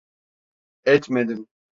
Etmedim. 0.85 1.47